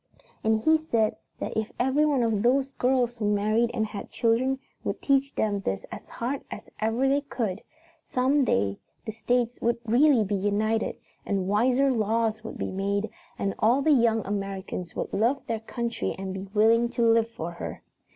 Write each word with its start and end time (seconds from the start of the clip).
"And 0.43 0.59
he 0.59 0.77
said 0.79 1.15
that 1.37 1.55
if 1.55 1.71
every 1.79 2.05
one 2.05 2.23
of 2.23 2.41
those 2.41 2.71
girls 2.71 3.17
who 3.17 3.31
married 3.31 3.69
and 3.71 3.85
had 3.85 4.09
children 4.09 4.57
would 4.83 4.99
teach 4.99 5.35
them 5.35 5.59
this 5.59 5.85
as 5.91 6.09
hard 6.09 6.41
as 6.49 6.67
ever 6.79 7.07
they 7.07 7.21
could, 7.21 7.61
some 8.03 8.43
day 8.43 8.79
the 9.05 9.11
states 9.11 9.61
would 9.61 9.77
really 9.85 10.23
be 10.23 10.33
united, 10.33 10.97
and 11.23 11.47
wiser 11.47 11.91
laws 11.91 12.43
would 12.43 12.57
be 12.57 12.71
made, 12.71 13.11
and 13.37 13.53
all 13.59 13.83
the 13.83 13.91
young 13.91 14.25
Americans 14.25 14.95
would 14.95 15.13
love 15.13 15.45
their 15.45 15.59
country 15.59 16.15
and 16.17 16.33
be 16.33 16.47
willing 16.51 16.89
to 16.89 17.03
live 17.05 17.29
for 17.29 17.51
her. 17.51 17.83